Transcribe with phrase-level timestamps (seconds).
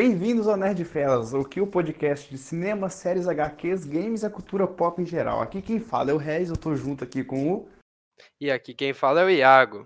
[0.00, 4.30] Bem-vindos ao Nerd Fellas, o que o podcast de cinema, séries, HQs, games e a
[4.30, 5.42] cultura pop em geral.
[5.42, 7.68] Aqui quem fala é o Reis, eu tô junto aqui com o.
[8.40, 9.84] E aqui quem fala é o Iago.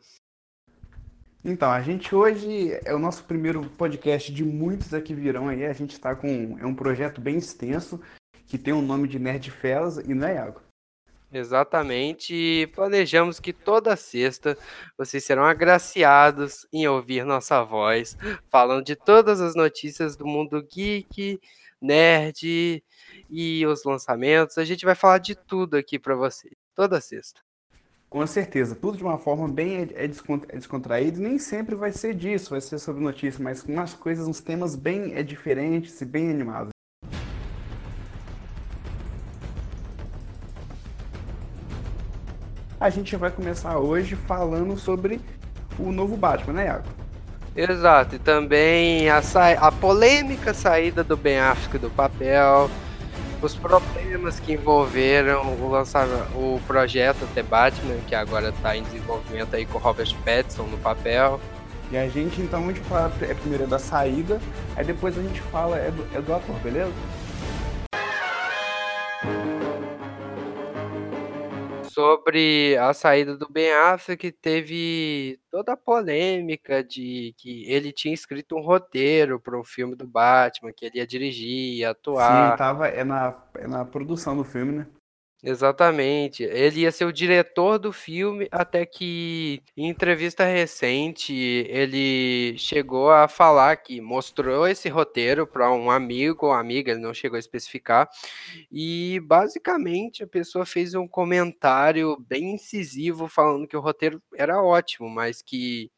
[1.43, 5.65] Então, a gente hoje é o nosso primeiro podcast de muitos aqui virão aí.
[5.65, 6.59] A gente tá com.
[6.61, 7.99] É um projeto bem extenso,
[8.47, 10.61] que tem o nome de Nerd Fellas, e não é Iago?
[11.33, 12.35] Exatamente.
[12.35, 14.57] E planejamos que toda sexta
[14.99, 18.17] vocês serão agraciados em ouvir nossa voz,
[18.51, 21.41] falando de todas as notícias do mundo geek,
[21.81, 22.85] nerd
[23.31, 24.59] e os lançamentos.
[24.59, 27.41] A gente vai falar de tudo aqui para vocês, toda sexta.
[28.11, 32.15] Com certeza, tudo de uma forma bem é, é, é descontraída, nem sempre vai ser
[32.15, 36.31] disso, vai ser sobre notícias, mas com umas coisas, uns temas bem diferentes e bem
[36.31, 36.73] animados.
[42.83, 45.21] A gente vai começar hoje falando sobre
[45.79, 46.89] o novo Batman, né, Iago?
[47.55, 49.23] Exato, e também a,
[49.61, 52.69] a polêmica saída do Ben Affleck do papel,
[53.41, 59.55] os problemas que envolveram o lançar o projeto The Batman, que agora está em desenvolvimento
[59.55, 61.39] aí com Robert Pattinson no papel.
[61.93, 64.41] E a gente então a gente fala é primeiro da saída,
[64.75, 66.93] aí depois a gente fala é do, é do ator, beleza?
[71.93, 78.57] Sobre a saída do Ben Affleck, teve toda a polêmica de que ele tinha escrito
[78.57, 82.53] um roteiro para o filme do Batman, que ele ia dirigir, ia atuar.
[82.53, 84.87] Sim, tava é na, é na produção do filme, né?
[85.45, 86.45] Exatamente.
[86.45, 91.33] Ele ia ser o diretor do filme, até que em entrevista recente
[91.69, 97.13] ele chegou a falar que mostrou esse roteiro para um amigo ou amiga, ele não
[97.13, 98.09] chegou a especificar,
[98.71, 105.11] e basicamente a pessoa fez um comentário bem incisivo falando que o roteiro era ótimo,
[105.11, 105.91] mas que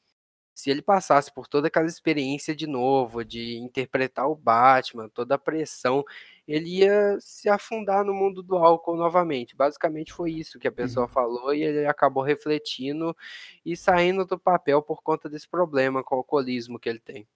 [0.55, 5.39] se ele passasse por toda aquela experiência de novo, de interpretar o Batman, toda a
[5.39, 6.05] pressão,
[6.47, 9.57] ele ia se afundar no mundo do álcool novamente.
[9.57, 11.13] Basicamente foi isso que a pessoa uhum.
[11.13, 13.17] falou e ele acabou refletindo
[13.65, 17.27] e saindo do papel por conta desse problema com o alcoolismo que ele tem.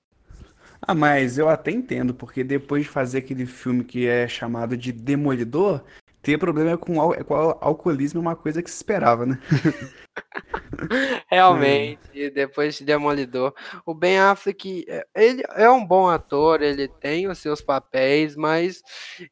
[0.81, 4.93] Ah, mas eu até entendo, porque depois de fazer aquele filme que é chamado de
[4.93, 5.83] Demolidor,
[6.29, 9.41] ter problema com, al com alcoolismo é uma coisa que se esperava, né?
[11.31, 12.29] Realmente, é.
[12.29, 13.55] depois de Demolidor.
[13.87, 18.83] O Ben Affleck, é, ele é um bom ator, ele tem os seus papéis, mas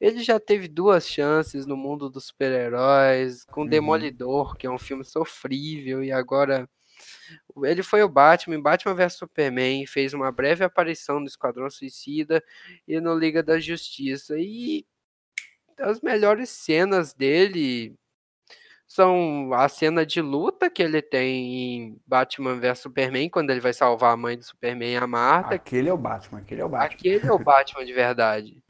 [0.01, 3.67] ele já teve duas chances no mundo dos super-heróis, com uhum.
[3.67, 6.67] Demolidor, que é um filme sofrível, e agora
[7.63, 12.43] ele foi o Batman, Batman vs Superman, fez uma breve aparição no Esquadrão Suicida
[12.89, 14.37] e no Liga da Justiça.
[14.39, 14.87] E
[15.79, 17.95] as melhores cenas dele
[18.87, 23.73] são a cena de luta que ele tem em Batman vs Superman, quando ele vai
[23.73, 25.57] salvar a mãe do Superman, a Marta.
[25.57, 26.95] Aquele é o Batman, aquele é o Batman.
[26.95, 28.63] Aquele é o Batman de verdade.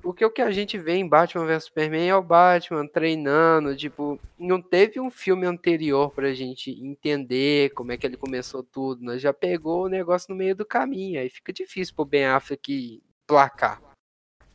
[0.00, 4.20] Porque o que a gente vê em Batman vs Superman é o Batman treinando, tipo,
[4.38, 9.20] não teve um filme anterior pra gente entender como é que ele começou tudo, nós
[9.20, 13.82] já pegou o negócio no meio do caminho, aí fica difícil pro Ben Affleck placar.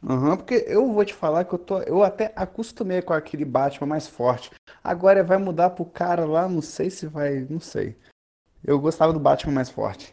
[0.03, 1.79] Uhum, porque eu vou te falar que eu tô.
[1.81, 4.49] Eu até acostumei com aquele Batman mais forte.
[4.83, 7.45] Agora vai mudar pro cara lá, não sei se vai.
[7.49, 7.97] Não sei.
[8.63, 10.11] Eu gostava do Batman mais forte.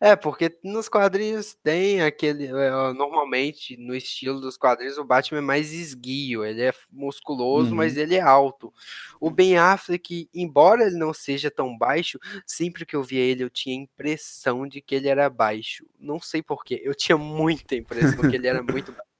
[0.00, 2.46] É, porque nos quadrinhos tem aquele.
[2.46, 6.44] É, normalmente, no estilo dos quadrinhos, o Batman é mais esguio.
[6.44, 7.76] Ele é musculoso, uhum.
[7.76, 8.72] mas ele é alto.
[9.20, 13.50] O Ben Affleck, embora ele não seja tão baixo, sempre que eu via ele, eu
[13.50, 15.86] tinha a impressão de que ele era baixo.
[15.98, 16.80] Não sei porquê.
[16.82, 19.17] Eu tinha muita impressão que ele era muito baixo.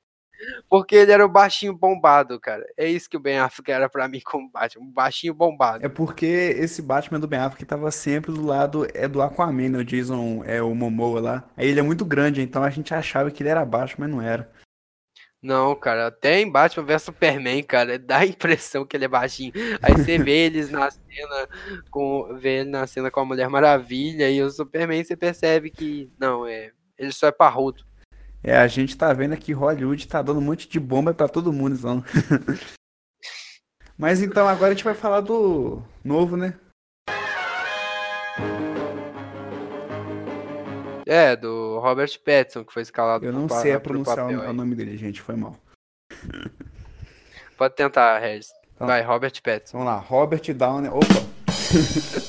[0.68, 2.64] Porque ele era o baixinho bombado, cara.
[2.76, 5.84] É isso que o Ben Affleck era para mim como Batman, um baixinho bombado.
[5.84, 9.78] É porque esse Batman do Ben Affleck tava sempre do lado é do Aquaman, né?
[9.78, 11.50] O Jason é o Momoa lá.
[11.56, 14.22] Aí ele é muito grande, então a gente achava que ele era baixo, mas não
[14.22, 14.50] era.
[15.40, 19.52] Não, cara, até em Batman vs Superman, cara, dá a impressão que ele é baixinho.
[19.80, 21.48] Aí você vê eles na cena
[21.90, 26.10] com vê ele na cena com a Mulher Maravilha e o Superman você percebe que
[26.18, 27.87] não, é, ele só é parrudo.
[28.48, 31.52] É, a gente tá vendo aqui Hollywood tá dando um monte de bomba para todo
[31.52, 32.02] mundo, então.
[33.98, 36.58] Mas então agora a gente vai falar do novo, né?
[41.04, 44.96] É, do Robert Pattinson, que foi escalado Eu não sei a pronunciar o, nome dele,
[44.96, 45.54] gente, foi mal.
[47.58, 48.48] Pode tentar, Regis.
[48.74, 49.76] Então, vai, Robert Pattinson.
[49.76, 50.88] Vamos lá, Robert Downey.
[50.88, 51.06] Opa!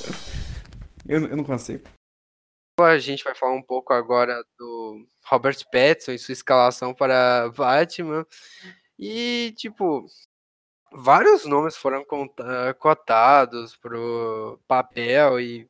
[1.08, 1.84] eu, eu não consigo.
[2.84, 8.26] A gente vai falar um pouco agora do Robert Pattinson e sua escalação para Batman.
[8.98, 10.06] E, tipo,
[10.92, 12.04] vários nomes foram
[12.78, 15.70] cotados pro papel e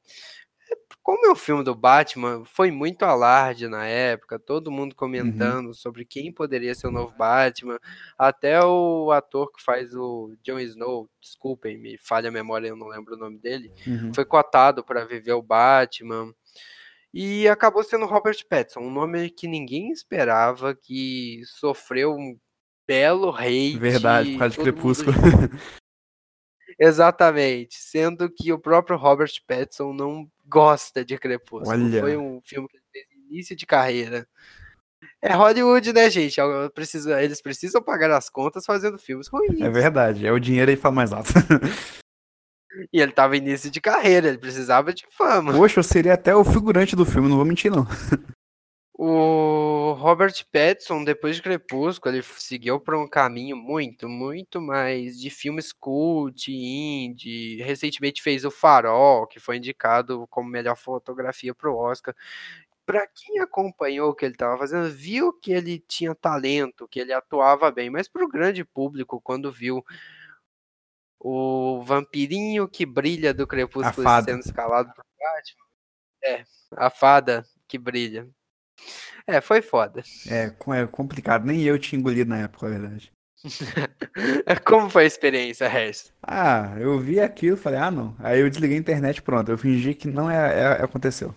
[1.02, 5.74] como é o filme do Batman, foi muito alarde na época, todo mundo comentando uhum.
[5.74, 7.80] sobre quem poderia ser o novo Batman,
[8.16, 12.88] até o ator que faz o Jon Snow, desculpem, me falha a memória, eu não
[12.88, 14.14] lembro o nome dele, uhum.
[14.14, 16.32] foi cotado para viver o Batman.
[17.14, 22.38] E acabou sendo Robert Pattinson, um nome que ninguém esperava, que sofreu um
[22.88, 23.78] belo hate.
[23.78, 25.16] Verdade, por causa de Crepúsculo.
[26.80, 31.84] Exatamente, sendo que o próprio Robert Pattinson não gosta de Crepúsculo.
[31.84, 32.00] Olha.
[32.00, 34.28] Foi um filme que ele fez início de carreira.
[35.22, 36.40] É Hollywood, né, gente?
[37.22, 39.60] eles precisam pagar as contas fazendo filmes ruins.
[39.60, 41.30] É verdade, é o dinheiro aí fala mais alto.
[42.94, 45.54] E ele tava início de carreira, ele precisava de fama.
[45.54, 47.88] Poxa, eu seria até o figurante do filme, não vou mentir, não.
[49.02, 55.30] O Robert Pattinson, depois de Crepúsculo, ele seguiu por um caminho muito, muito mais de
[55.30, 57.62] filmes cult, indie.
[57.62, 62.14] Recentemente fez o Farol, que foi indicado como melhor fotografia para o Oscar.
[62.86, 67.14] Para quem acompanhou o que ele estava fazendo, viu que ele tinha talento, que ele
[67.14, 69.82] atuava bem, mas para o grande público, quando viu
[71.20, 75.66] o vampirinho que brilha do Crepúsculo sendo escalado por Batman,
[76.24, 76.44] é,
[76.78, 78.28] a fada que brilha
[79.28, 80.02] é, foi foda.
[80.28, 81.46] É, é complicado.
[81.46, 83.12] Nem eu tinha engolido na época, na verdade.
[84.66, 86.12] Como foi a experiência, Harris?
[86.22, 88.16] Ah, eu vi aquilo e falei, ah, não.
[88.20, 89.52] Aí eu desliguei a internet pronto.
[89.52, 91.36] Eu fingi que não é, é, aconteceu.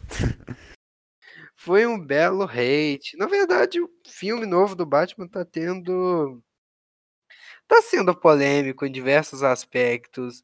[1.54, 3.16] foi um belo hate.
[3.16, 6.42] Na verdade, o filme novo do Batman tá tendo.
[7.68, 10.42] Tá sendo polêmico em diversos aspectos.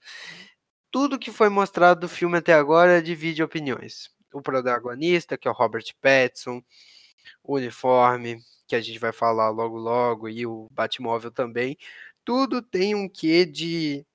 [0.91, 4.11] Tudo que foi mostrado do filme até agora divide opiniões.
[4.33, 6.63] O protagonista, que é o Robert Pattinson,
[7.43, 11.77] o uniforme, que a gente vai falar logo logo, e o Batmóvel também,
[12.25, 14.07] tudo tem um quê de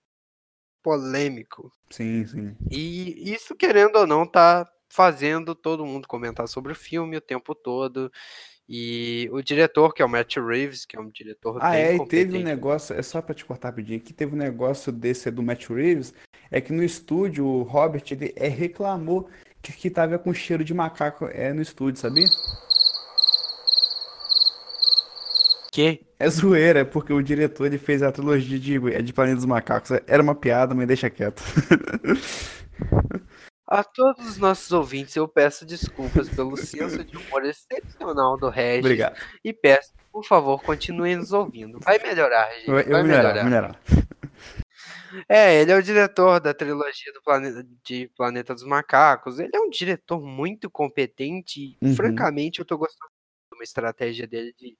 [0.84, 1.72] polêmico.
[1.90, 2.56] Sim, sim.
[2.70, 7.56] E isso, querendo ou não, tá fazendo todo mundo comentar sobre o filme o tempo
[7.56, 8.12] todo.
[8.68, 12.08] E o diretor, que é o Matt Reeves, que é um diretor Ah, é, e
[12.08, 15.44] teve um negócio, é só para te cortar rapidinho, que teve um negócio desse do
[15.44, 16.14] Matt Reeves,
[16.50, 19.30] é que no estúdio o Robert ele é, reclamou
[19.62, 22.26] que, que tava com cheiro de macaco é, no estúdio, sabia?
[25.72, 26.02] Que?
[26.20, 29.46] É zoeira, é porque o diretor ele fez a trilogia de, é de Planeta dos
[29.46, 29.92] Macacos.
[30.06, 31.42] Era uma piada, mas deixa quieto.
[33.74, 38.86] A todos os nossos ouvintes, eu peço desculpas pelo senso de humor excepcional do Regis.
[38.86, 39.20] Obrigado.
[39.44, 41.80] E peço, por favor, continuem nos ouvindo.
[41.80, 42.68] Vai melhorar, Regis.
[42.68, 43.82] Vai eu melhorar, melhorar.
[45.28, 49.40] É, ele é o diretor da trilogia do planeta, de Planeta dos Macacos.
[49.40, 51.76] Ele é um diretor muito competente.
[51.82, 51.96] Uhum.
[51.96, 53.12] Francamente, eu tô gostando
[53.52, 54.78] de uma estratégia dele de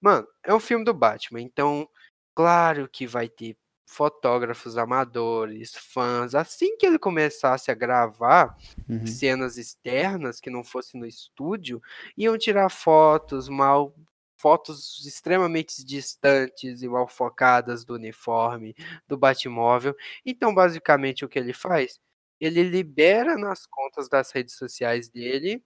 [0.00, 1.88] Mano, é um filme do Batman, então
[2.32, 3.56] claro que vai ter
[3.88, 6.34] fotógrafos amadores, fãs.
[6.34, 8.54] Assim que ele começasse a gravar
[8.88, 9.06] uhum.
[9.06, 11.82] cenas externas que não fosse no estúdio,
[12.16, 13.94] iam tirar fotos mal
[14.36, 18.72] fotos extremamente distantes e mal focadas do uniforme,
[19.08, 19.96] do Batmóvel.
[20.24, 21.98] Então, basicamente o que ele faz?
[22.40, 25.60] Ele libera nas contas das redes sociais dele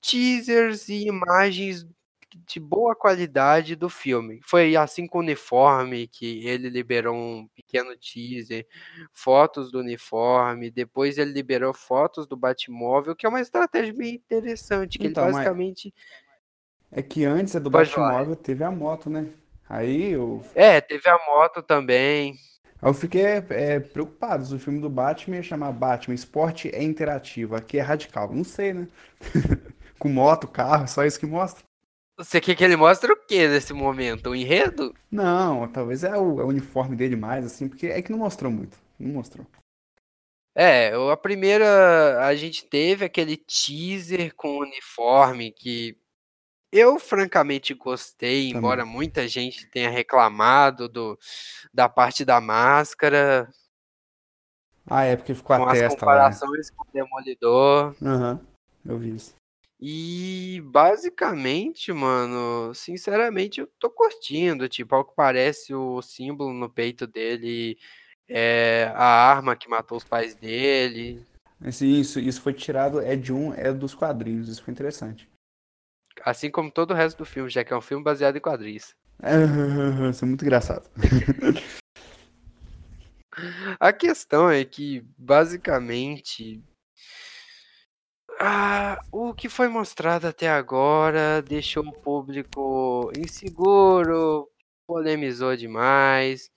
[0.00, 1.86] teasers e imagens
[2.46, 4.40] de boa qualidade do filme.
[4.44, 8.66] Foi assim com o uniforme, que ele liberou um pequeno teaser,
[9.12, 14.98] fotos do uniforme, depois ele liberou fotos do Batmóvel, que é uma estratégia bem interessante,
[14.98, 15.94] que então, ele basicamente...
[16.90, 19.28] É que antes do Pode Batmóvel teve a moto, né?
[19.68, 20.44] Aí eu...
[20.54, 22.34] É, teve a moto também.
[22.82, 24.42] Eu fiquei é, preocupado.
[24.54, 27.54] O filme do Batman ia chamar Batman Esporte é interativo.
[27.54, 28.34] Aqui é radical.
[28.34, 28.88] Não sei, né?
[29.98, 31.62] Com moto, carro, só isso que mostra.
[32.22, 34.30] Você quer que ele mostre o que nesse momento?
[34.30, 34.94] O enredo?
[35.10, 38.50] Não, talvez é o, é o, uniforme dele mais, assim, porque é que não mostrou
[38.50, 38.78] muito.
[38.98, 39.44] Não mostrou.
[40.54, 45.98] É, a primeira a gente teve aquele teaser com o uniforme que
[46.70, 48.58] eu francamente gostei, Também.
[48.58, 51.18] embora muita gente tenha reclamado do,
[51.74, 53.50] da parte da máscara.
[54.86, 56.76] Ah, é porque ficou a testa as comparações lá, né?
[56.76, 57.96] com o Demolidor.
[58.00, 59.41] Aham, uhum, eu vi isso.
[59.84, 67.04] E basicamente, mano, sinceramente eu tô curtindo, tipo, ao que parece o símbolo no peito
[67.04, 67.76] dele
[68.28, 71.26] é a arma que matou os pais dele.
[71.64, 75.28] Esse, isso, isso foi tirado, é de um, é dos quadrinhos, isso foi interessante.
[76.24, 78.94] Assim como todo o resto do filme, já que é um filme baseado em quadrinhos.
[80.12, 80.88] isso é muito engraçado.
[83.80, 86.62] A questão é que, basicamente,
[88.40, 94.48] ah, o que foi mostrado até agora deixou o público inseguro,
[94.86, 96.50] polemizou demais.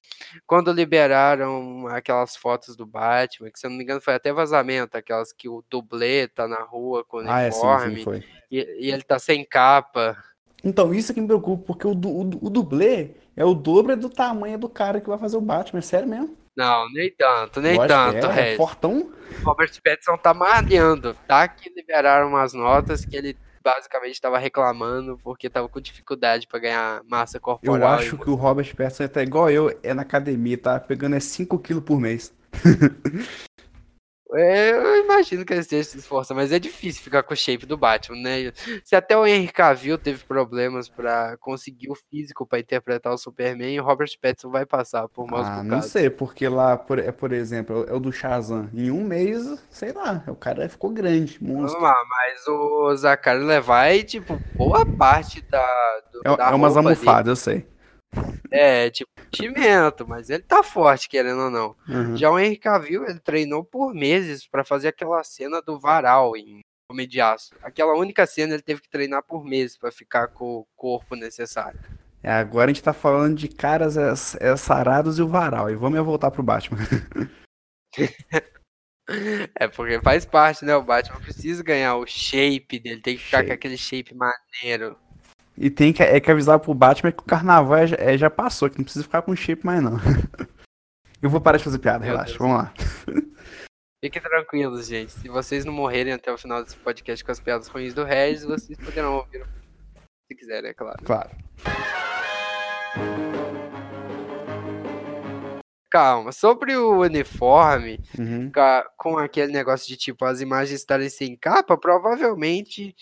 [0.48, 4.98] Quando liberaram aquelas fotos do Batman, que se eu não me engano foi até vazamento,
[4.98, 8.24] aquelas que o dublê tá na rua com o Ah, é, sim, uniforme sim, foi.
[8.50, 10.17] e, e ele tá sem capa.
[10.63, 14.10] Então, isso é que me preocupa, porque o, o, o dublê é o dobro do
[14.10, 16.36] tamanho do cara que vai fazer o Batman, é sério mesmo?
[16.55, 19.12] Não, nem tanto, nem que tanto, é, é fortão.
[19.43, 21.47] Robert Pattinson tá malhando, tá?
[21.47, 27.01] Que liberaram umas notas que ele basicamente estava reclamando porque tava com dificuldade pra ganhar
[27.09, 27.93] massa Eu corporal.
[27.93, 31.57] acho que o Robert Pattinson tá igual eu, é na academia, tá pegando é 5
[31.59, 32.33] quilos por mês.
[34.34, 37.65] É, eu imagino que ele esteja se esforçando, mas é difícil ficar com o shape
[37.65, 38.51] do Batman, né?
[38.84, 43.79] Se até o Henry Cavill teve problemas pra conseguir o físico pra interpretar o Superman,
[43.79, 47.32] o Robert Pattinson vai passar por maus Ah, não sei, porque lá, por, é, por
[47.32, 48.70] exemplo, é o do Shazam.
[48.74, 51.79] Em um mês, sei lá, o cara ficou grande, monstro.
[51.79, 56.75] Vamos lá, mas o Zachary Levi, tipo, boa parte da, do, É, da é umas
[56.75, 57.75] almofadas, eu sei.
[58.51, 61.75] É, tipo, vestimento, mas ele tá forte, querendo ou não.
[61.88, 62.17] Uhum.
[62.17, 66.62] Já o Henry Cavill, ele treinou por meses pra fazer aquela cena do varal em
[66.89, 67.53] Homem de Aço.
[67.62, 71.79] Aquela única cena ele teve que treinar por meses pra ficar com o corpo necessário.
[72.24, 75.69] É, agora a gente tá falando de caras é, é, sarados e o varal.
[75.69, 76.79] E vamos voltar pro Batman.
[79.53, 80.75] É porque faz parte, né?
[80.75, 83.50] O Batman precisa ganhar o shape dele, tem que ficar Shape.
[83.50, 84.98] com aquele shape maneiro.
[85.57, 88.69] E tem que, é que avisar pro Batman que o carnaval é- é- já passou,
[88.69, 89.97] que não precisa ficar com shape mais não.
[91.21, 92.38] Eu vou parar de fazer piada, Meu relaxa, Deus.
[92.38, 92.74] vamos lá.
[94.03, 95.12] Fiquem tranquilos, gente.
[95.13, 98.43] Se vocês não morrerem até o final desse podcast com as piadas ruins do Regis,
[98.43, 99.43] vocês poderão ouvir
[100.29, 101.03] se quiserem, é claro.
[101.03, 101.29] Claro.
[105.89, 108.51] Calma, sobre o uniforme, Uhum.
[108.97, 112.93] com aquele negócio de tipo as imagens estarem sem capa, provavelmente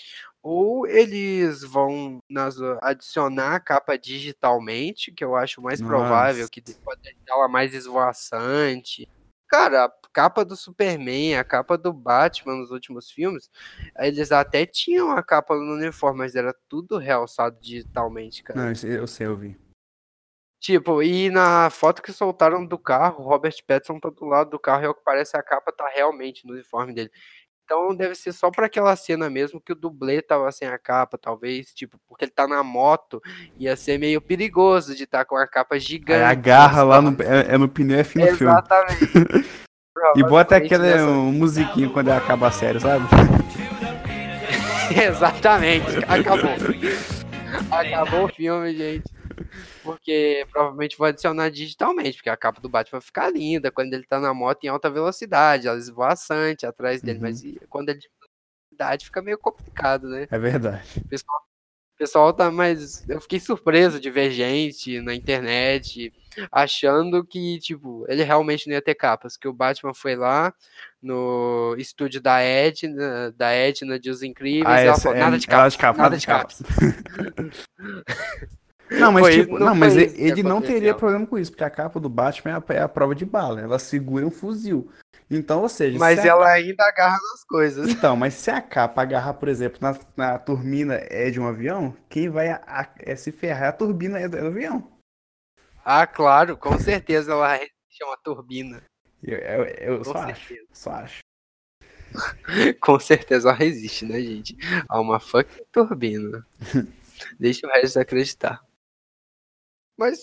[0.43, 6.51] ou eles vão nas- adicionar a capa digitalmente, que eu acho mais provável, Nossa.
[6.51, 9.07] que pode deixar ela mais esvoaçante.
[9.47, 13.49] Cara, a capa do Superman, a capa do Batman nos últimos filmes,
[13.99, 18.59] eles até tinham a capa no uniforme, mas era tudo realçado digitalmente, cara.
[18.59, 19.57] Não, eu sei, eu vi.
[20.59, 24.57] Tipo, e na foto que soltaram do carro, o Robert Pattinson tá do lado do
[24.57, 27.11] carro e ao que parece a capa tá realmente no uniforme dele.
[27.65, 31.17] Então deve ser só pra aquela cena mesmo que o dublê tava sem a capa,
[31.17, 33.21] talvez, tipo, porque ele tá na moto,
[33.57, 36.23] ia ser meio perigoso de estar com a capa Aí gigante.
[36.23, 37.23] agarra lá no, sabe?
[37.23, 38.53] é, é no pneu é fim do filme.
[38.53, 39.53] Exatamente.
[40.17, 43.05] E bota aquele nessa- um, musiquinho quando acaba a série, sabe?
[45.01, 46.51] Exatamente, acabou.
[47.71, 49.03] Acabou o filme, gente.
[49.83, 54.05] Porque provavelmente vou adicionar digitalmente, porque a capa do Batman vai ficar linda quando ele
[54.05, 57.23] tá na moto em alta velocidade, ela esvoaçante atrás dele, Uhum.
[57.25, 57.99] mas quando ele
[58.71, 60.27] velocidade fica meio complicado, né?
[60.31, 60.83] É verdade.
[60.97, 61.41] O pessoal,
[61.93, 63.07] o pessoal tá mais.
[63.07, 66.11] Eu fiquei surpreso de ver gente na internet
[66.51, 70.51] achando que, tipo, ele realmente não ia ter capas, que o Batman foi lá
[71.01, 75.45] no estúdio da Edna, da Edna de Os Incríveis, Ah, ela falou, é- nada de
[75.47, 76.63] ela capas, de capa, nada de capas.
[78.91, 81.63] Não, mas, Foi- tipo, não não, mas ele, ele não teria problema com isso, porque
[81.63, 83.59] a capa do Batman é a, é a prova de bala.
[83.61, 84.91] Ela segura um fuzil.
[85.31, 87.89] Então, ou seja, Mas se a- ela ainda agarra nas coisas.
[87.89, 91.95] Então, mas se a capa agarrar, por exemplo, na, na turbina é de um avião,
[92.09, 94.91] quem vai a- a- é se ferrar é a turbina é do, é do avião.
[95.83, 98.83] Ah, claro, com certeza ela resiste a uma turbina.
[99.23, 99.65] Eu, eu,
[99.97, 101.19] eu só acho, só acho.
[102.81, 104.55] Com certeza ela resiste, né, gente?
[104.87, 106.45] A uma fucking turbina.
[107.39, 108.61] Deixa o resto acreditar.
[110.03, 110.19] Mas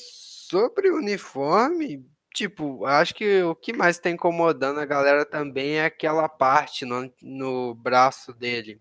[0.50, 5.87] sobre o uniforme, tipo, acho que o que mais tá incomodando a galera também é
[5.87, 8.78] aquela parte no, no braço dele.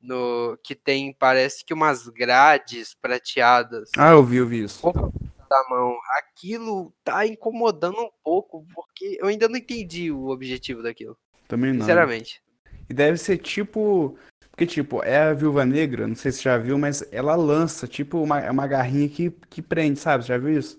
[0.00, 3.90] No, que tem, parece que umas grades prateadas.
[3.98, 4.80] Ah, eu vi, eu vi isso.
[4.82, 5.94] da mão.
[6.18, 11.80] Aquilo tá incomodando um pouco, porque eu ainda não entendi o objetivo daquilo, Também não.
[11.80, 12.42] sinceramente.
[12.88, 14.16] E deve ser tipo.
[14.54, 17.88] Porque, tipo, é a viúva negra, não sei se você já viu, mas ela lança,
[17.88, 20.22] tipo, uma, uma garrinha que, que prende, sabe?
[20.22, 20.78] Você já viu isso?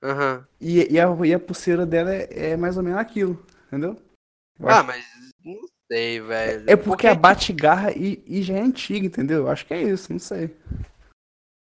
[0.00, 0.46] Aham.
[0.60, 4.00] E, e, a, e a pulseira dela é, é mais ou menos aquilo, entendeu?
[4.60, 5.04] Eu Ah, acho- mas
[5.44, 5.56] não
[5.90, 6.70] sei, velho.
[6.70, 9.38] É porque a Bate-Garra e, e já é antiga, entendeu?
[9.38, 10.54] Eu acho que é isso, não sei.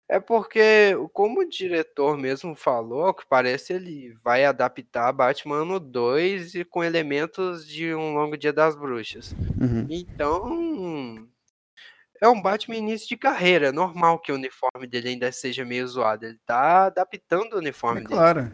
[0.09, 5.79] É porque, como o diretor mesmo falou, ao que parece ele vai adaptar Batman no
[5.79, 9.35] 2 e com elementos de um longo dia das bruxas.
[9.61, 9.87] Uhum.
[9.91, 11.29] Então,
[12.23, 13.69] é um Batman início de carreira.
[13.69, 16.25] É normal que o uniforme dele ainda seja meio zoado.
[16.25, 18.15] Ele tá adaptando o uniforme É dele.
[18.15, 18.53] claro.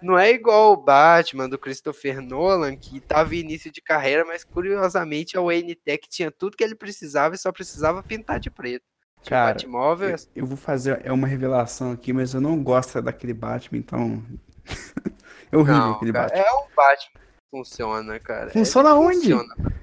[0.00, 4.44] Não é igual o Batman do Christopher Nolan, que tava em início de carreira, mas
[4.44, 5.40] curiosamente a
[5.84, 8.84] Tech tinha tudo que ele precisava e só precisava pintar de preto.
[9.22, 13.00] Tinha Cara, Batmóvel, eu, eu vou fazer é uma revelação aqui, mas eu não gosto
[13.02, 14.22] daquele Batman, então.
[15.50, 16.44] é horrível Não, aquele cara, Batman.
[16.44, 18.50] é o Batman que funciona, cara.
[18.50, 19.32] Funciona Ele onde?
[19.32, 19.78] Funciona.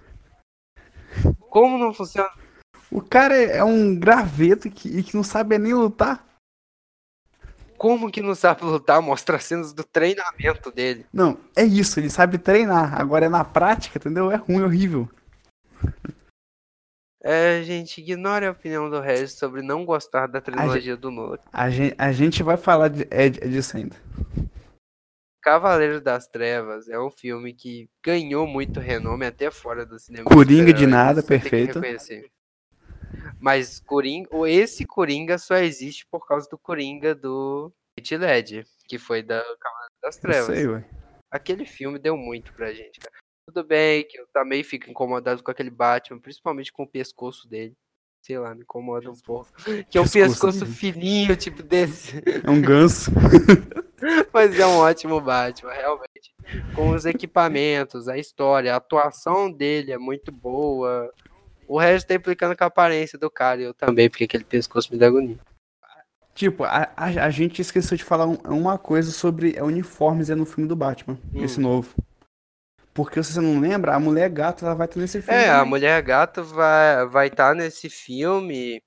[1.49, 2.29] Como não funciona?
[2.91, 6.25] O cara é um graveto que, e que não sabe nem lutar.
[7.77, 9.01] Como que não sabe lutar?
[9.01, 11.05] Mostra as cenas do treinamento dele.
[11.11, 12.99] Não, é isso, ele sabe treinar.
[12.99, 14.31] Agora é na prática, entendeu?
[14.31, 15.09] É ruim, é horrível.
[17.27, 21.39] É, gente, ignore a opinião do Regis sobre não gostar da trilogia do Nolan.
[21.51, 23.95] A gente, a gente vai falar de, é, disso ainda.
[25.41, 30.29] Cavaleiro das Trevas é um filme que ganhou muito renome até fora do cinema.
[30.29, 31.81] Coringa de nada, você perfeito.
[33.39, 38.99] Mas Coringa, ou esse Coringa só existe por causa do Coringa do Heath Ledger, que
[38.99, 40.45] foi da Cavaleiro das Eu Trevas.
[40.45, 40.85] sei, ué.
[41.31, 43.24] Aquele filme deu muito pra gente, cara.
[43.47, 47.73] Tudo bem que eu também fico incomodado com aquele Batman, principalmente com o pescoço dele.
[48.21, 49.51] Sei lá, me incomoda um pouco.
[49.87, 52.23] Que é um Pescoço pescoço fininho, tipo desse.
[52.43, 53.11] É um ganso.
[54.33, 56.33] Mas é um ótimo Batman, realmente.
[56.73, 61.11] Com os equipamentos, a história, a atuação dele é muito boa.
[61.67, 64.91] O resto tá implicando com a aparência do cara, e eu também, porque aquele pescoço
[64.91, 65.37] me dá agonia.
[66.33, 70.35] Tipo, a, a, a gente esqueceu de falar um- uma coisa sobre é, uniformes é
[70.35, 71.43] no filme do Batman, Hum.
[71.43, 71.93] esse novo.
[72.95, 75.37] Porque se você não lembra, a mulher gata ela vai estar nesse filme.
[75.37, 75.69] É, a também.
[75.69, 78.81] Mulher Gato vai vai estar nesse filme.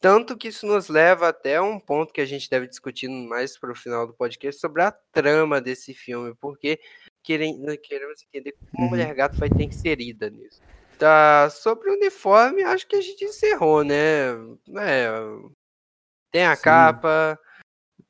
[0.00, 3.76] Tanto que isso nos leva até um ponto que a gente deve discutir mais pro
[3.76, 6.80] final do podcast sobre a trama desse filme, porque
[7.22, 8.90] querem, queremos entender como a Uhum.
[8.90, 10.60] Mulher Gato vai ter inserida nisso.
[10.98, 14.30] Tá, sobre o uniforme, acho que a gente encerrou, né?
[14.78, 15.10] É,
[16.32, 16.62] tem a Sim.
[16.62, 17.38] capa,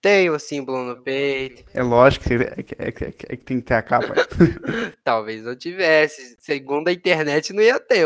[0.02, 3.60] tem o símbolo no peito, É lógico que, é, que- é que- é que tem
[3.60, 4.14] que ter a capa.
[5.04, 8.04] talvez não tivesse, segundo a internet não ia ter.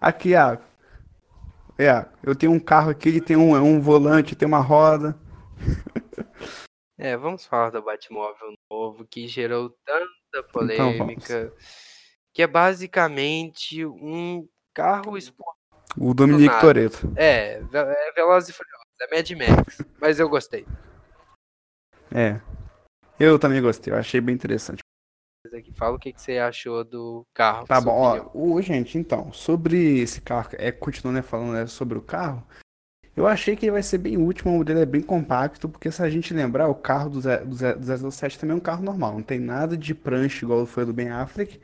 [0.00, 0.62] Aqui, Iago.
[1.78, 5.18] É, eu tenho um carro aqui, ele tem um, um volante, tem uma roda.
[6.96, 10.06] É, vamos falar do Batmóvel novo que gerou tanta
[10.38, 11.52] Então, polêmica,
[12.32, 15.54] que é basicamente um carro esportivo.
[15.96, 16.60] O Dominique nada.
[16.60, 17.12] Toretto.
[17.16, 20.66] É, é Velozes e Furiosos, é Mad Max, mas eu gostei.
[22.12, 22.40] É.
[23.18, 24.80] Eu também gostei, eu achei bem interessante.
[25.52, 27.66] Aqui, Fala o que, que você achou do carro.
[27.66, 31.98] Tá bom, ó, o, gente, então, sobre esse carro, é, continuando né, falando né, sobre
[31.98, 32.44] o carro,
[33.16, 36.02] eu achei que ele vai ser bem útil, o modelo é bem compacto, porque se
[36.02, 39.22] a gente lembrar, o carro do, do, do 007 também é um carro normal, não
[39.22, 41.60] tem nada de prancha igual foi do Ben Affleck,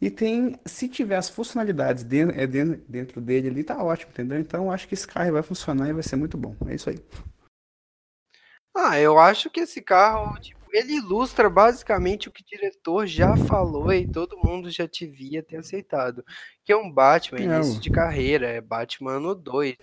[0.00, 4.38] e tem, se tiver as funcionalidades dentro, é dentro, dentro dele ali, tá ótimo, entendeu?
[4.38, 6.88] Então eu acho que esse carro vai funcionar e vai ser muito bom, é isso
[6.90, 6.98] aí.
[8.74, 13.36] Ah, eu acho que esse carro, tipo, ele ilustra basicamente o que o diretor já
[13.36, 16.24] falou e todo mundo já devia ter aceitado.
[16.64, 19.74] Que é um Batman É, início de carreira, é Batman ano 2.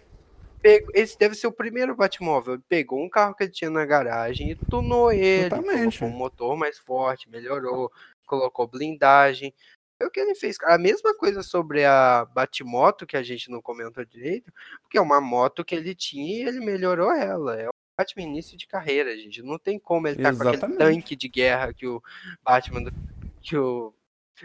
[0.62, 2.54] Pegou- Esse deve ser o primeiro Batmóvel.
[2.54, 6.00] Ele pegou um carro que ele tinha na garagem e tunou ele, Exatamente.
[6.00, 7.92] colocou um motor mais forte, melhorou,
[8.26, 9.54] colocou blindagem.
[10.00, 10.58] É o que ele fez.
[10.64, 15.22] A mesma coisa sobre a Batmoto, que a gente não comentou direito, porque é uma
[15.22, 17.56] moto que ele tinha e ele melhorou ela.
[17.60, 19.42] É o Batman início de carreira, gente.
[19.42, 20.78] Não tem como ele tá com aquele Exatamente.
[20.78, 22.04] tanque de guerra que o
[22.44, 22.94] Batman do,
[23.42, 23.94] que o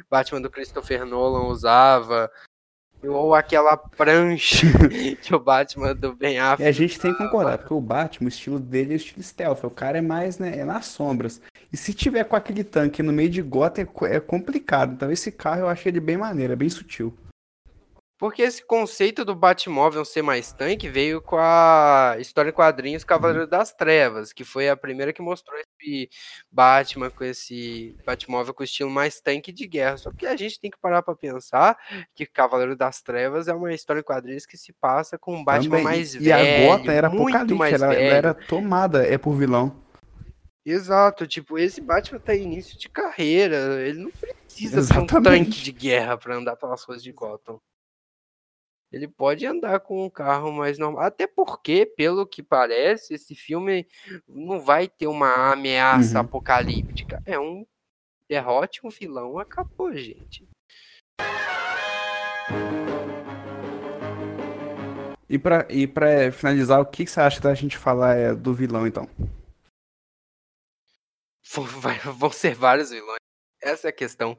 [0.08, 2.30] Batman do Christopher Nolan usava.
[3.02, 4.66] Ou aquela prancha
[5.22, 8.26] que o Batman do Ben E Affleck a gente tem que concordar, porque o Batman,
[8.26, 9.64] o estilo dele é o estilo stealth.
[9.64, 11.40] O cara é mais, né, é nas sombras.
[11.72, 14.92] E se tiver com aquele tanque no meio de gota, é, é complicado.
[14.92, 17.16] Então esse carro eu achei ele bem maneiro, é bem sutil.
[18.18, 23.46] Porque esse conceito do Batmóvel ser mais tanque veio com a história em quadrinhos Cavaleiro
[23.46, 25.58] das Trevas, que foi a primeira que mostrou
[26.50, 29.96] Batman com esse Batmóvel com estilo mais tanque de guerra.
[29.96, 31.76] Só que a gente tem que parar pra pensar
[32.14, 35.78] que Cavaleiro das Trevas é uma história em quadrinhos que se passa com um Batman
[35.78, 35.84] Também.
[35.84, 39.74] mais e velho, a gota era mais ela, ela era tomada, é por vilão.
[40.64, 45.44] Exato, tipo, esse Batman tá início de carreira, ele não precisa ser um Exatamente.
[45.46, 47.58] tanque de guerra pra andar pelas ruas de Gotham.
[48.92, 53.86] Ele pode andar com um carro mais normal, até porque, pelo que parece, esse filme
[54.26, 56.24] não vai ter uma ameaça Uhum.
[56.24, 57.22] apocalíptica.
[57.24, 57.64] É um
[58.28, 60.44] derrote um vilão, acabou, gente.
[65.28, 68.52] E pra, e pra finalizar, o que, que você acha da gente falar é, do
[68.52, 69.08] vilão, então?
[71.54, 73.20] Vão- vai- vão ser vários vilões.
[73.62, 74.36] Essa é a questão.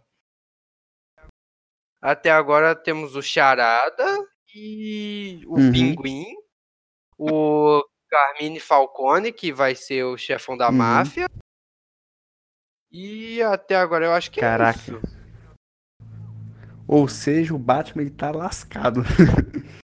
[2.02, 4.04] Até agora temos o Charada
[4.54, 5.72] e o Uhum.
[5.72, 6.26] Pinguim,
[7.18, 10.76] o Carmine Falcone, que vai ser o chefão da Uhum.
[10.78, 11.28] máfia.
[12.92, 14.78] E até agora eu acho que Caraca.
[14.80, 15.02] é isso.
[16.88, 19.02] Ou seja, o Batman ele tá lascado.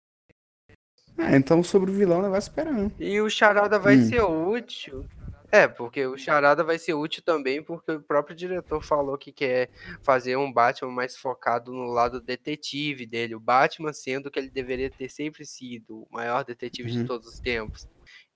[1.17, 2.93] ah, então sobre o vilão, vai esperando.
[2.99, 4.05] E o Charada vai Hum.
[4.07, 5.07] ser útil.
[5.51, 9.69] É, porque o Charada vai ser útil também, porque o próprio diretor falou que quer
[10.01, 13.35] fazer um Batman mais focado no lado detetive dele.
[13.35, 17.05] O Batman sendo que ele deveria ter sempre sido o maior detetive de Uhum.
[17.05, 17.85] todos os tempos.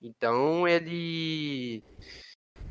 [0.02, 1.82] Então ele.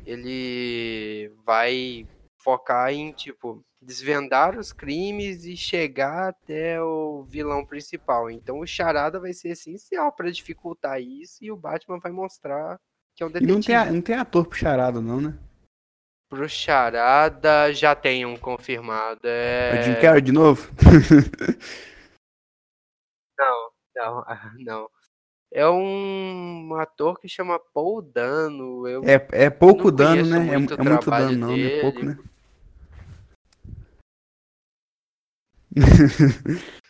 [0.04, 2.06] Ele vai
[2.38, 8.30] focar em, tipo, desvendar os crimes e chegar até o vilão principal.
[8.30, 12.78] Então o Charada vai ser essencial para dificultar isso e o Batman vai mostrar
[13.16, 13.52] que é um E detetive.
[13.54, 15.34] não tem, a- não tem ator pro charado, não, né?
[16.28, 19.20] Pro Charada já tem um confirmado.
[19.24, 19.82] É o É...
[19.82, 20.68] Jim Carrey de novo?
[23.38, 24.90] Não, não, ah, não.
[25.52, 28.88] É um ator que chama Paul Dano.
[28.88, 29.02] Eu...
[29.04, 30.54] É, é pouco dano, né?
[30.54, 32.16] É, muito o é muito trabalho dano, não, é pouco, né?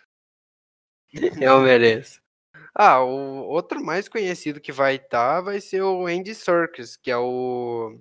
[1.41, 2.21] Eu mereço.
[2.79, 7.17] Ah, o outro mais conhecido que vai estar vai ser o Andy Serkis, que é
[7.17, 7.99] o,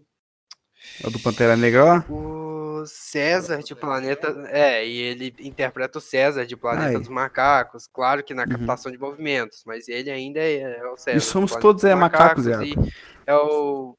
[1.01, 2.05] É o do Pantera Negra lá?
[2.09, 4.27] o César de Planeta.
[4.49, 6.99] É, e ele interpreta o César de Planeta Ai.
[6.99, 7.87] dos Macacos.
[7.87, 8.49] Claro que na Uhum.
[8.49, 11.17] captação de movimentos, mas ele ainda é, é o César.
[11.17, 12.85] E somos todos dos é macacos, e Iago.
[13.25, 13.97] é o.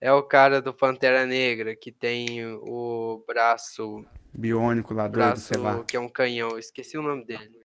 [0.00, 5.72] É o cara do Pantera Negra que tem o braço Biônico lá, doido, sei lá.
[5.72, 7.65] braço que é um canhão, esqueci o nome dele.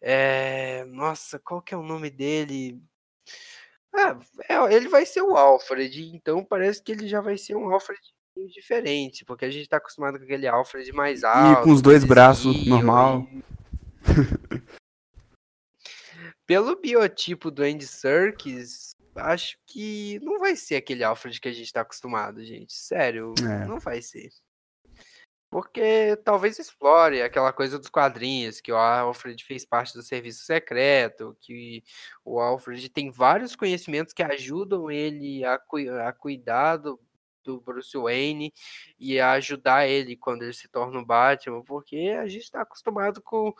[0.00, 2.80] É, nossa, qual que é o nome dele?
[3.94, 7.72] Ah, é, ele vai ser o Alfred, então parece que ele já vai ser um
[7.72, 8.00] Alfred
[8.54, 11.64] diferente, porque a gente tá acostumado com aquele Alfred mais alto.
[11.64, 13.26] com os dois braços, normal.
[13.32, 13.42] e-
[16.46, 21.72] Pelo biotipo do Andy Serkis, acho que não vai ser aquele Alfred que a gente
[21.72, 22.72] tá acostumado, gente.
[22.72, 23.66] Sério, É.
[23.66, 24.30] não vai ser.
[25.50, 31.36] Porque talvez explore aquela coisa dos quadrinhos, que o Alfred fez parte do serviço secreto,
[31.40, 31.82] que
[32.24, 37.00] o Alfred tem vários conhecimentos que ajudam ele a, cui- a cuidar do,
[37.42, 38.54] do Bruce Wayne
[38.96, 43.20] e a ajudar ele quando ele se torna o Batman, porque a gente está acostumado
[43.20, 43.52] com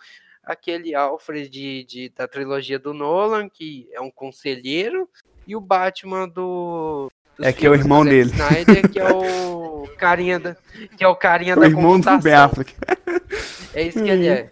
[0.45, 5.11] aquele Alfred de, de- da trilogia do Nolan, que é um conselheiro,
[5.45, 7.11] e o Batman do.
[7.43, 8.31] É que é o do irmão dele.
[8.31, 10.55] Snyder, que é o carinha da,
[10.97, 12.45] que é o carinha O da irmão do Ben computação.
[12.45, 12.75] Affleck.
[13.73, 14.51] É isso que ele é.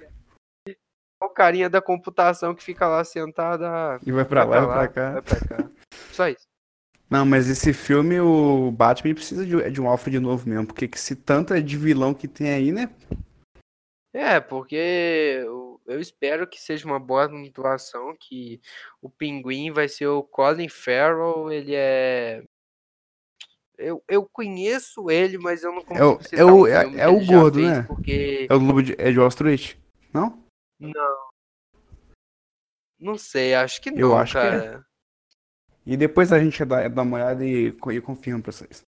[0.68, 3.64] É o carinha da computação que fica lá sentado.
[3.64, 5.10] ah, E vai pra vai lá, vai pra cá.
[5.10, 5.70] vai pra cá.
[6.12, 6.46] Só isso.
[7.10, 11.00] Não, mas esse filme, o Batman precisa de, de um Alfred novo mesmo, porque que
[11.00, 12.90] se tanto é de vilão que tem aí, né?
[14.14, 14.76] É, porque
[15.44, 18.60] eu, eu espero que seja uma boa atuação, que
[19.02, 22.44] o Pinguim vai ser o Colin Farrell, ele é...
[23.78, 27.08] Eu, eu conheço ele, mas eu não consigo o- é citar o- um é- é
[27.08, 27.82] o gordo, né?
[27.82, 28.46] Porque...
[28.50, 29.76] É o Lobo de, é de Wall Street?
[30.12, 30.44] Não?
[30.80, 31.28] Não.
[32.98, 34.50] Não sei, acho que não, Eu acho que é.
[34.50, 34.86] cara.
[35.86, 38.82] E depois a gente dá, dá uma olhada e, e confirma pra vocês.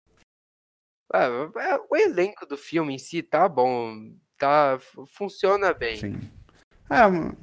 [1.13, 5.97] Ah, é, o elenco do filme em si tá bom, tá, fu- funciona bem.
[5.97, 6.21] Sim.
[6.89, 7.37] Mano,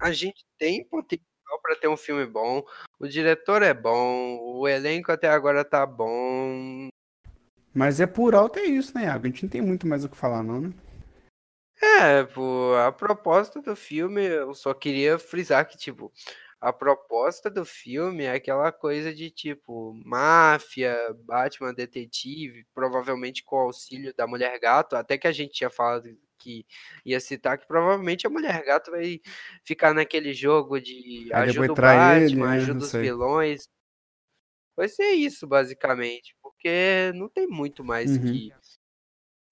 [0.00, 1.24] A gente tem potencial
[1.62, 2.64] para ter um filme bom,
[3.04, 6.88] o diretor é bom, o elenco até agora tá bom.
[7.74, 9.26] mas é por alto é isso, né, Iago?
[9.26, 10.72] A gente não tem muito mais o que falar, não, né?
[11.82, 16.10] É, pô, a proposta do filme, eu só queria frisar que, tipo,
[16.58, 23.60] a proposta do filme é aquela coisa de, tipo, máfia, Batman detetive, provavelmente com o
[23.66, 26.08] auxílio da Mulher Gato, até que a gente tinha falado
[26.44, 26.66] que
[27.04, 29.20] ia citar que provavelmente a Mulher Gato vai
[29.64, 33.00] ficar naquele jogo de Aí ajuda o trai ele, Batman, né, ajuda os sei.
[33.02, 33.68] vilões.
[34.76, 38.22] Vai ser isso, basicamente, porque não tem muito mais Uhum.
[38.32, 38.52] que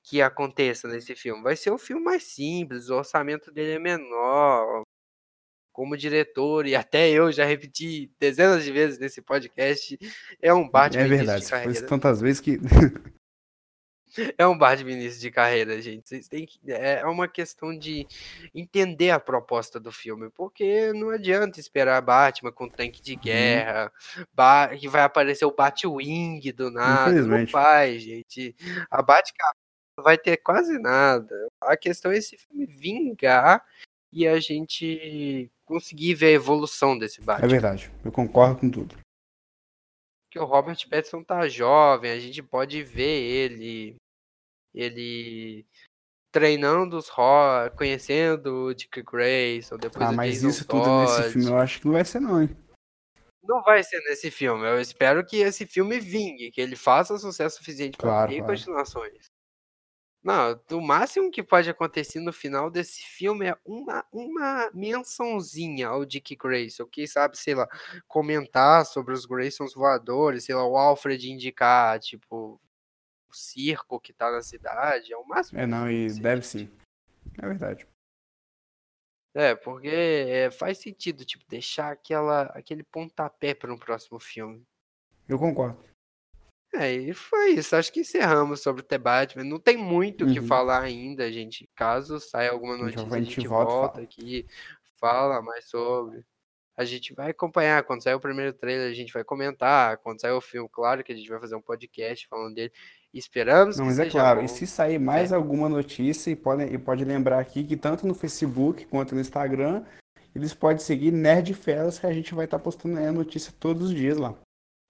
[0.05, 1.43] que aconteça nesse filme.
[1.45, 4.83] Vai ser um filme mais simples, o orçamento dele é menor.
[5.73, 9.97] Como diretor, e até eu já repeti dezenas de vezes nesse podcast,
[10.41, 11.87] é um Batman é verdade, carreira.
[11.87, 12.59] tantas vezes que.
[14.38, 16.09] É um Batman início de carreira, gente.
[16.09, 16.59] Vocês têm que...
[16.70, 18.07] É uma questão de
[18.55, 23.05] entender a proposta do filme, porque não adianta esperar Batman com tanque Uhum.
[23.05, 23.92] de guerra,
[24.35, 27.12] ba- que vai aparecer o Batwing do nada.
[27.22, 28.55] Não vai, gente.
[28.90, 29.57] A Batcap
[29.96, 31.35] não vai ter quase nada.
[31.61, 33.64] A questão é esse filme vingar
[34.12, 37.48] e a gente conseguir ver a evolução desse É Batman.
[37.48, 38.94] verdade, eu concordo com tudo.
[40.31, 43.96] que o Robert Pattinson tá jovem, a gente pode ver ele
[44.75, 45.67] ele
[46.33, 51.31] treinando os Ro conhecendo o Dick Grayson, depois Ah, o mas Jason isso tudo nesse
[51.31, 52.57] filme eu acho que não vai ser, não, hein?
[53.45, 54.65] Não vai ser nesse filme.
[54.65, 58.53] Eu espero que esse filme vingue, que ele faça sucesso suficiente para Claro, ter claro.
[58.53, 59.27] continuações.
[60.23, 66.05] Não, o máximo que pode acontecer no final desse filme é uma, uma mençãozinha ao
[66.05, 66.87] Dick Grayson.
[66.87, 67.69] Quem sabe, sei lá,
[68.07, 72.42] comentar sobre os Graysons voadores, sei lá, o Alfred indicar, tipo,
[73.33, 75.12] circo que tá na cidade.
[75.12, 75.59] É o máximo.
[75.59, 76.71] É, não, e deve sim.
[77.40, 77.87] É verdade.
[79.35, 84.62] É, porque é, faz sentido, tipo, deixar aquela, aquele pontapé para um próximo filme.
[85.27, 85.83] Eu concordo.
[86.75, 87.77] É, e foi isso.
[87.77, 89.45] Acho que encerramos sobre o The Batman.
[89.45, 90.47] Não tem muito o que Uhum.
[90.47, 91.68] falar ainda, gente.
[91.75, 94.47] Caso saia alguma notícia, a gente volta volta aqui,
[94.99, 96.25] fala mais sobre.
[96.77, 97.85] A gente vai acompanhar.
[97.85, 99.99] Quando sair o primeiro trailer, a gente vai comentar.
[99.99, 102.73] Quando sair o filme, claro que a gente vai fazer um podcast falando dele.
[103.12, 104.44] Esperamos Não, mas é claro, bom.
[104.46, 108.14] e se sair mais alguma notícia, e pode, e pode lembrar aqui que tanto no
[108.14, 109.85] Facebook quanto no Instagram,
[110.35, 113.90] eles podem seguir Nerd Felas, que a gente vai estar postando aí a notícia todos
[113.90, 114.35] os dias lá.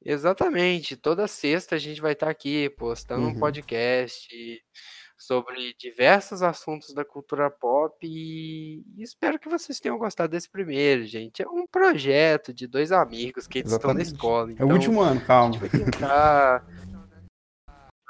[0.04, 0.96] Exatamente.
[0.96, 3.38] Toda sexta a gente vai estar aqui postando um Uhum.
[3.38, 4.28] podcast
[5.16, 11.40] sobre diversos assuntos da cultura pop e espero que vocês tenham gostado desse primeiro, gente.
[11.42, 15.00] É um projeto de dois amigos que eles estão na escola, É o então último
[15.00, 15.52] ano, a calma.
[15.52, 16.66] gente vai tentar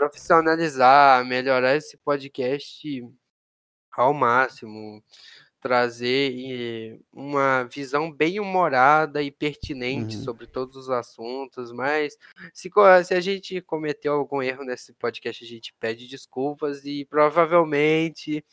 [0.03, 3.09] profissionalizar, melhorar esse podcast
[3.93, 5.01] ao máximo,
[5.61, 10.25] trazer eh, uma visão bem humorada e pertinente Uhum.
[10.25, 12.17] sobre todos os assuntos, mas
[12.53, 12.69] se,
[13.05, 18.45] se a gente cometeu algum erro nesse podcast, a gente pede desculpas e provavelmente,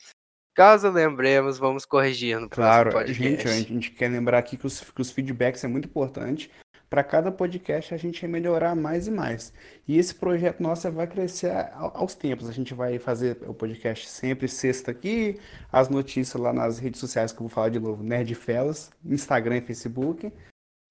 [0.54, 4.80] caso lembremos, vamos corrigir no próximo Claro, gente, a gente quer lembrar aqui que os,
[4.80, 6.48] que os feedbacks é muito importante.
[6.90, 9.52] Para cada podcast a gente melhorar mais e mais.
[9.86, 12.48] E esse projeto nosso vai crescer aos tempos.
[12.48, 15.38] A gente vai fazer o podcast sempre sexta aqui,
[15.70, 19.58] as notícias lá nas redes sociais que eu vou falar de novo, Nerd Felas, Instagram
[19.58, 20.32] e Facebook.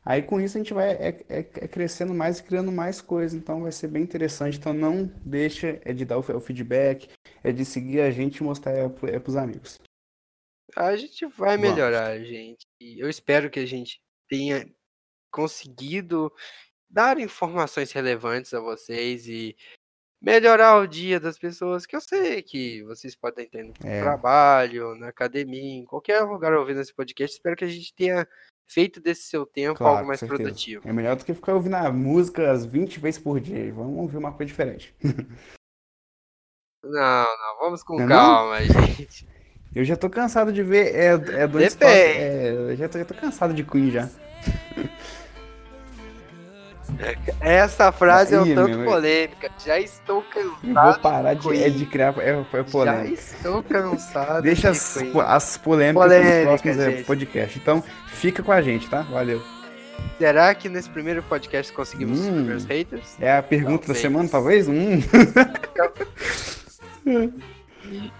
[0.05, 3.37] Aí com isso a gente vai é, é- é crescendo mais e criando mais coisas.
[3.37, 4.57] Então vai ser bem interessante.
[4.57, 7.09] Então não deixa é de dar o, o feedback,
[7.43, 9.77] é de seguir a gente e mostrar é, é pros amigos.
[10.77, 11.71] A gente vai Vamos.
[11.71, 12.65] melhorar, gente.
[12.79, 14.65] E eu espero que a gente tenha
[15.31, 16.31] conseguido
[16.89, 19.55] dar informações relevantes a vocês e
[20.21, 24.01] melhorar o dia das pessoas, que eu sei que vocês podem ter no É.
[24.01, 27.35] trabalho, na academia, em qualquer lugar ouvindo esse podcast.
[27.37, 28.27] Espero que a gente tenha
[28.67, 30.87] feito desse seu tempo Claro, algo mais produtivo.
[30.87, 33.71] É melhor do que ficar ouvindo a música as 20 vezes por dia.
[33.73, 34.93] Vamos ouvir uma coisa diferente.
[36.83, 36.91] Não,
[37.37, 38.15] não, vamos com Não é não?
[38.15, 38.59] calma,
[38.97, 39.27] gente.
[39.75, 40.95] Eu já tô cansado de ver.
[40.95, 41.07] É,
[41.43, 41.79] é dois Depende.
[41.79, 44.09] toques- é, eu já tô, já tô cansado de Queen já.
[47.39, 49.49] Essa frase é um tanto meu, polêmica.
[49.65, 53.13] Já estou Eu vou cansado parar de de, é, criar é, é Já polêmica.
[53.13, 57.03] estou cansado Deixa de as, po- as polêmicas Polêmica, nos próximos é, gente.
[57.05, 57.61] podcasts.
[57.61, 59.01] Então, fica com a gente, tá?
[59.03, 59.41] Valeu.
[60.17, 62.33] Será que nesse primeiro podcast conseguimos os Hum.
[62.35, 63.15] primeiros haters?
[63.19, 64.01] É a pergunta da Talvez.
[64.01, 64.67] semana, talvez?
[64.67, 65.01] Hum.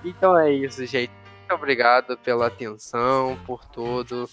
[0.06, 1.12] Então é isso, gente.
[1.50, 4.30] Muito obrigado pela atenção, por tudo.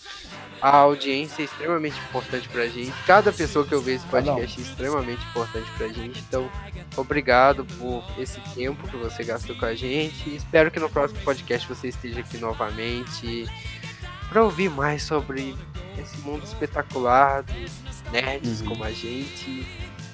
[0.61, 2.93] A audiência é extremamente importante pra gente.
[3.07, 6.19] Cada pessoa que eu vejo esse podcast é extremamente importante pra gente.
[6.29, 6.51] Então,
[6.95, 10.37] obrigado por esse tempo que você gastou com a gente.
[10.37, 13.47] Espero que no próximo podcast você esteja aqui novamente
[14.29, 15.57] para ouvir mais sobre
[15.99, 18.69] esse mundo espetacular dos nerds Uhum.
[18.69, 19.67] como a gente.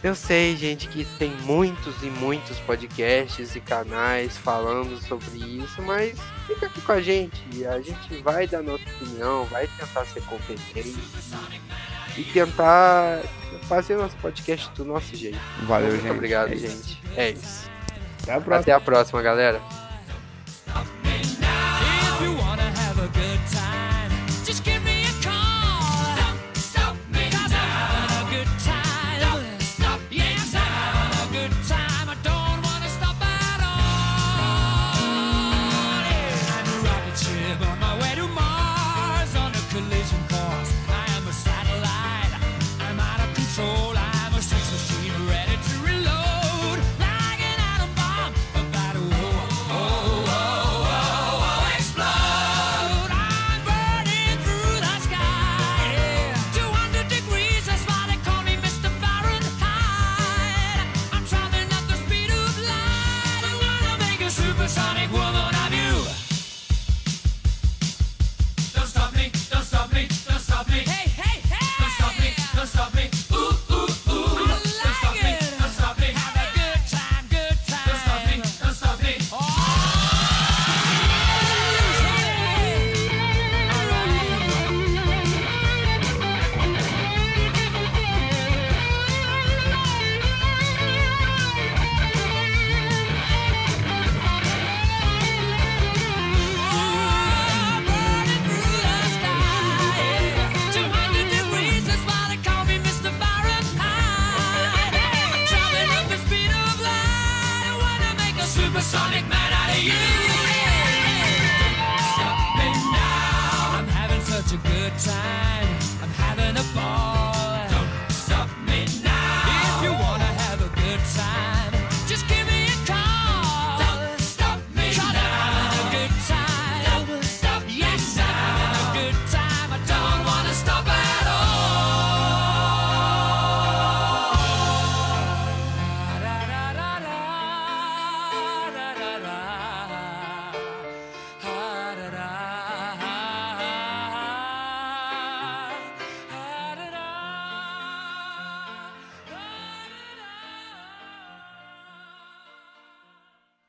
[0.02, 6.18] Eu sei, gente, que tem muitos e muitos podcasts e canais falando sobre isso, mas
[6.46, 7.40] fica aqui com a gente.
[7.52, 10.96] e A gente vai dar nossa opinião, vai tentar ser competente
[12.16, 13.20] e tentar
[13.68, 15.38] fazer nosso podcast do nosso jeito.
[15.68, 16.10] Valeu, Muito gente.
[16.12, 17.00] obrigado, É gente.
[17.16, 17.70] É isso.
[18.22, 18.60] Até a próxima.
[18.60, 19.62] Até a próxima, galera.